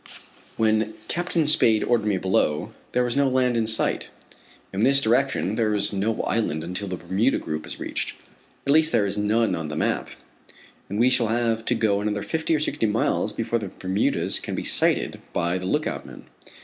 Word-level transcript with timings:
When 0.57 0.95
Captain 1.07 1.45
Spade 1.45 1.83
ordered 1.83 2.07
me 2.07 2.17
below, 2.17 2.73
there 2.91 3.03
was 3.03 3.15
no 3.15 3.29
land 3.29 3.55
in 3.55 3.67
sight. 3.67 4.09
In 4.73 4.79
this 4.79 4.99
direction, 4.99 5.53
there 5.57 5.75
is 5.75 5.93
no 5.93 6.23
island 6.23 6.63
until 6.63 6.87
the 6.87 6.97
Bermuda 6.97 7.37
group 7.37 7.67
is 7.67 7.79
reached 7.79 8.15
at 8.65 8.73
least 8.73 8.91
there 8.91 9.05
is 9.05 9.19
none 9.19 9.53
on 9.53 9.67
the 9.67 9.75
map 9.75 10.09
and 10.89 10.99
we 10.99 11.11
shall 11.11 11.27
have 11.27 11.63
to 11.65 11.75
go 11.75 12.01
another 12.01 12.23
fifty 12.23 12.55
or 12.55 12.59
sixty 12.59 12.87
miles 12.87 13.31
before 13.31 13.59
the 13.59 13.67
Bermudas 13.69 14.39
can 14.39 14.55
be 14.55 14.63
sighted 14.63 15.21
by 15.33 15.59
the 15.59 15.67
lookout 15.67 16.03
men. 16.03 16.25